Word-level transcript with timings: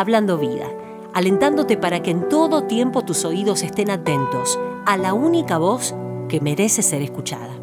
Hablando 0.00 0.38
Vida, 0.38 0.66
alentándote 1.12 1.76
para 1.76 2.00
que 2.00 2.10
en 2.10 2.26
todo 2.30 2.64
tiempo 2.64 3.02
tus 3.02 3.26
oídos 3.26 3.62
estén 3.62 3.90
atentos 3.90 4.58
a 4.86 4.96
la 4.96 5.12
única 5.12 5.58
voz 5.58 5.94
que 6.26 6.40
merece 6.40 6.80
ser 6.80 7.02
escuchada. 7.02 7.54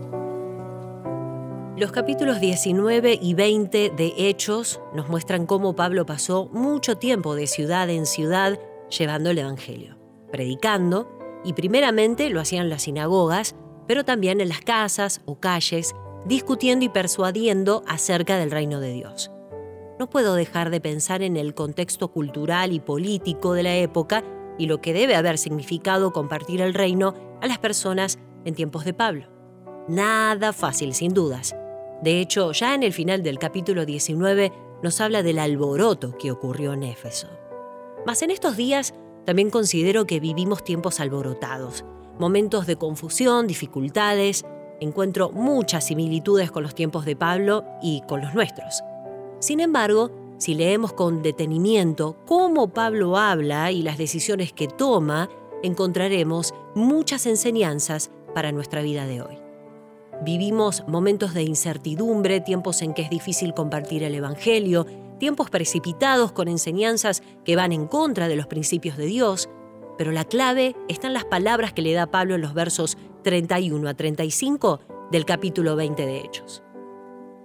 Los 1.78 1.92
capítulos 1.92 2.40
19 2.40 3.18
y 3.20 3.34
20 3.34 3.90
de 3.90 4.14
Hechos 4.16 4.80
nos 4.94 5.10
muestran 5.10 5.48
cómo 5.48 5.76
Pablo 5.76 6.06
pasó 6.06 6.48
mucho 6.54 7.00
tiempo 7.00 7.34
de 7.34 7.48
ciudad 7.48 7.90
en 7.90 8.06
ciudad 8.06 8.60
llevando 8.96 9.32
el 9.32 9.40
Evangelio, 9.40 9.98
predicando, 10.32 11.10
y 11.44 11.54
primeramente 11.54 12.30
lo 12.30 12.40
hacían 12.40 12.66
en 12.66 12.70
las 12.70 12.84
sinagogas, 12.84 13.56
pero 13.88 14.06
también 14.06 14.42
en 14.42 14.50
las 14.50 14.62
casas 14.62 15.22
o 15.26 15.40
calles, 15.40 15.96
discutiendo 16.28 16.86
y 16.86 16.90
persuadiendo 16.90 17.82
acerca 17.88 18.38
del 18.38 18.52
reino 18.52 18.80
de 18.80 18.94
Dios. 18.94 19.32
No 20.00 20.10
puedo 20.10 20.36
dejar 20.36 20.70
de 20.70 20.80
pensar 20.80 21.24
en 21.24 21.38
el 21.38 21.56
contexto 21.56 22.10
cultural 22.10 22.72
y 22.72 22.80
político 22.80 23.54
de 23.54 23.64
la 23.64 23.76
época 23.76 24.24
y 24.60 24.68
lo 24.68 24.80
que 24.80 24.94
debe 24.94 25.16
haber 25.16 25.38
significado 25.38 26.12
compartir 26.14 26.62
el 26.62 26.74
reino 26.74 27.16
a 27.42 27.48
las 27.48 27.58
personas 27.58 28.20
en 28.46 28.54
tiempos 28.54 28.86
de 28.86 28.94
Pablo. 28.94 29.28
Nada 29.88 30.54
fácil, 30.54 30.94
sin 30.94 31.14
dudas. 31.14 31.56
De 32.04 32.20
hecho, 32.20 32.52
ya 32.52 32.76
en 32.76 32.84
el 32.84 32.94
final 32.94 33.24
del 33.24 33.40
capítulo 33.40 33.86
19 33.86 34.52
nos 34.84 35.02
habla 35.02 35.24
del 35.24 35.40
alboroto 35.40 36.16
que 36.18 36.32
ocurrió 36.32 36.74
en 36.74 36.84
Éfeso. 36.84 37.28
Mas 38.06 38.22
en 38.22 38.30
estos 38.30 38.56
días 38.56 38.94
también 39.26 39.50
considero 39.50 40.06
que 40.06 40.20
vivimos 40.20 40.64
tiempos 40.64 41.00
alborotados, 41.00 41.86
momentos 42.20 42.68
de 42.68 42.76
confusión, 42.76 43.48
dificultades, 43.48 44.46
encuentro 44.80 45.32
muchas 45.32 45.88
similitudes 45.88 46.52
con 46.52 46.64
los 46.64 46.76
tiempos 46.76 47.04
de 47.06 47.16
Pablo 47.16 47.66
y 47.82 48.02
con 48.08 48.22
los 48.22 48.36
nuestros. 48.36 48.84
Sin 49.40 49.60
embargo, 49.60 50.12
si 50.38 50.54
leemos 50.54 50.94
con 50.94 51.22
detenimiento 51.22 52.18
cómo 52.26 52.70
Pablo 52.70 53.18
habla 53.18 53.72
y 53.72 53.82
las 53.82 53.98
decisiones 53.98 54.54
que 54.54 54.68
toma, 54.68 55.30
encontraremos 55.64 56.54
muchas 56.76 57.26
enseñanzas 57.26 58.12
para 58.34 58.52
nuestra 58.52 58.82
vida 58.82 59.06
de 59.06 59.22
hoy. 59.22 59.38
Vivimos 60.24 60.84
momentos 60.88 61.34
de 61.34 61.44
incertidumbre, 61.44 62.42
tiempos 62.42 62.82
en 62.82 62.94
que 62.94 63.04
es 63.04 63.10
difícil 63.10 63.54
compartir 63.54 64.04
el 64.04 64.16
Evangelio, 64.16 64.86
tiempos 65.20 65.50
precipitados 65.50 66.32
con 66.32 66.48
enseñanzas 66.48 67.22
que 67.46 67.56
van 67.56 67.72
en 67.72 67.88
contra 67.88 68.28
de 68.28 68.36
los 68.36 68.48
principios 68.48 68.98
de 68.98 69.06
Dios, 69.06 69.50
pero 69.98 70.12
la 70.12 70.24
clave 70.24 70.76
está 70.88 71.08
en 71.08 71.14
las 71.14 71.26
palabras 71.26 71.74
que 71.74 71.82
le 71.82 71.94
da 71.94 72.08
Pablo 72.08 72.36
en 72.36 72.42
los 72.42 72.54
versos 72.54 72.98
31 73.24 73.88
a 73.88 73.94
35 73.94 74.80
del 75.12 75.26
capítulo 75.26 75.76
20 75.76 76.06
de 76.06 76.20
Hechos. 76.20 76.64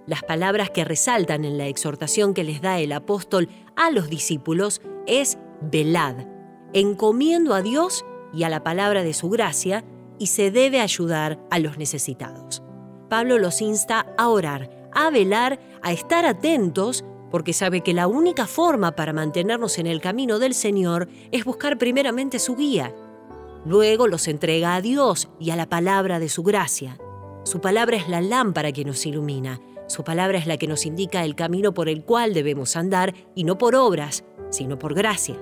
Las 0.05 0.21
palabras 0.23 0.69
que 0.69 0.83
resaltan 0.83 1.45
en 1.45 1.57
la 1.57 1.67
exhortación 1.67 2.33
que 2.33 2.43
les 2.43 2.61
da 2.61 2.79
el 2.79 2.91
apóstol 2.91 3.49
a 3.75 3.89
los 3.89 4.09
discípulos 4.09 4.81
es 5.07 5.37
velad, 5.61 6.27
encomiendo 6.73 7.53
a 7.53 7.61
Dios 7.61 8.05
y 8.33 8.43
a 8.43 8.49
la 8.49 8.63
palabra 8.63 9.03
de 9.03 9.13
su 9.13 9.29
gracia, 9.29 9.83
y 10.19 10.27
se 10.27 10.51
debe 10.51 10.79
ayudar 10.79 11.39
a 11.49 11.59
los 11.59 11.77
necesitados. 11.77 12.61
Pablo 13.09 13.39
los 13.39 13.61
insta 13.61 14.05
a 14.17 14.27
orar, 14.29 14.69
a 14.93 15.09
velar, 15.09 15.59
a 15.81 15.91
estar 15.91 16.25
atentos 16.25 17.03
porque 17.31 17.53
sabe 17.53 17.81
que 17.81 17.93
la 17.93 18.07
única 18.07 18.45
forma 18.45 18.91
para 18.91 19.11
mantenernos 19.11 19.79
en 19.79 19.87
el 19.87 20.01
camino 20.01 20.37
del 20.37 20.53
Señor 20.53 21.07
es 21.31 21.45
buscar 21.45 21.77
primeramente 21.77 22.37
su 22.39 22.55
guía. 22.55 22.93
Luego 23.65 24.07
los 24.07 24.27
entrega 24.27 24.75
a 24.75 24.81
Dios 24.81 25.29
y 25.39 25.49
a 25.49 25.55
la 25.55 25.67
palabra 25.67 26.19
de 26.19 26.29
su 26.29 26.43
gracia. 26.43 26.97
Su 27.43 27.59
palabra 27.59 27.97
es 27.97 28.07
la 28.07 28.21
lámpara 28.21 28.71
que 28.71 28.85
nos 28.85 29.05
ilumina. 29.05 29.59
Su 29.93 30.03
palabra 30.03 30.39
es 30.39 30.47
la 30.47 30.57
que 30.57 30.65
nos 30.65 30.87
indica 30.87 31.23
el 31.23 31.35
camino 31.35 31.75
por 31.75 31.87
el 31.87 32.03
cual 32.03 32.33
debemos 32.33 32.75
andar 32.75 33.13
y 33.35 33.43
no 33.43 33.59
por 33.59 33.75
obras, 33.75 34.23
sino 34.49 34.79
por 34.79 34.95
gracia. 34.95 35.35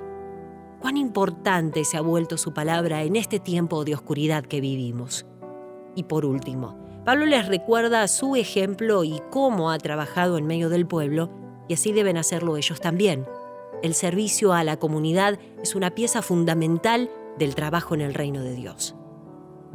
Cuán 0.82 0.98
importante 0.98 1.86
se 1.86 1.96
ha 1.96 2.02
vuelto 2.02 2.38
su 2.38 2.54
palabra 2.54 3.04
en 3.04 3.16
este 3.16 3.40
tiempo 3.40 3.86
de 3.86 3.94
oscuridad 3.94 4.44
que 4.44 4.60
vivimos. 4.60 5.26
Y 5.96 6.04
por 6.04 6.26
último, 6.26 6.78
Pablo 7.06 7.28
les 7.28 7.48
recuerda 7.48 8.06
su 8.10 8.36
ejemplo 8.36 9.06
y 9.06 9.22
cómo 9.30 9.72
ha 9.72 9.78
trabajado 9.78 10.38
en 10.38 10.48
medio 10.48 10.68
del 10.68 10.86
pueblo 10.86 11.30
y 11.70 11.76
así 11.76 11.94
deben 11.94 12.18
hacerlo 12.18 12.58
ellos 12.58 12.82
también. 12.82 13.26
El 13.82 13.94
servicio 13.94 14.52
a 14.52 14.66
la 14.66 14.76
comunidad 14.76 15.40
es 15.64 15.76
una 15.76 15.92
pieza 15.92 16.22
fundamental 16.22 17.10
del 17.40 17.56
trabajo 17.56 17.96
en 17.96 18.02
el 18.02 18.14
reino 18.14 18.44
de 18.44 18.54
Dios. 18.54 18.96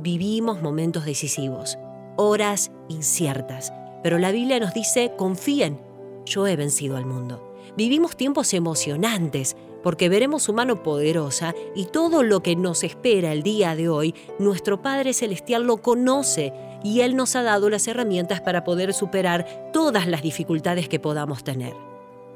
Vivimos 0.01 0.61
momentos 0.61 1.07
decisivos, 1.07 1.79
horas 2.19 2.73
inciertas, 2.91 3.73
pero 4.07 4.21
la 4.21 4.31
Biblia 4.31 4.61
nos 4.61 4.73
dice, 4.73 5.15
confíen, 5.17 5.81
yo 6.25 6.47
he 6.47 6.55
vencido 6.55 6.97
al 6.97 7.07
mundo. 7.07 7.57
Vivimos 7.77 8.17
tiempos 8.17 8.55
emocionantes 8.55 9.57
porque 9.83 10.09
veremos 10.09 10.45
su 10.45 10.53
mano 10.53 10.85
poderosa 10.85 11.57
y 11.75 11.87
todo 11.87 12.23
lo 12.23 12.41
que 12.41 12.55
nos 12.55 12.85
espera 12.85 13.33
el 13.33 13.43
día 13.43 13.75
de 13.75 13.89
hoy, 13.89 14.15
nuestro 14.39 14.81
Padre 14.81 15.13
Celestial 15.13 15.65
lo 15.65 15.79
conoce 15.79 16.53
y 16.85 17.01
Él 17.01 17.17
nos 17.17 17.35
ha 17.35 17.43
dado 17.43 17.69
las 17.69 17.89
herramientas 17.89 18.41
para 18.41 18.63
poder 18.63 18.95
superar 18.95 19.73
todas 19.73 20.07
las 20.07 20.23
dificultades 20.23 20.89
que 20.89 21.01
podamos 21.01 21.43
tener. 21.43 21.75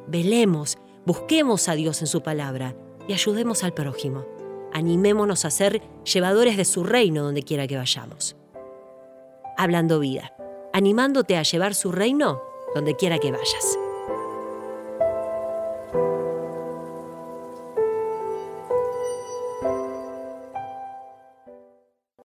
Velemos, 0.08 0.76
busquemos 1.06 1.68
a 1.68 1.76
Dios 1.76 2.00
en 2.00 2.08
su 2.08 2.20
palabra 2.20 2.74
y 3.06 3.12
ayudemos 3.12 3.62
al 3.62 3.74
prójimo. 3.74 4.24
Animémonos 4.72 5.44
a 5.44 5.52
ser 5.52 5.82
llevadores 6.02 6.56
de 6.56 6.64
su 6.64 6.82
reino 6.82 7.22
donde 7.22 7.44
quiera 7.44 7.68
que 7.68 7.76
vayamos. 7.76 8.34
Hablando 9.56 10.00
vida, 10.00 10.32
animándote 10.80 11.36
a 11.36 11.42
llevar 11.42 11.74
su 11.74 11.92
reino 11.92 12.42
donde 12.74 12.96
quiera 12.96 13.18
que 13.18 13.30
vayas. 13.30 13.78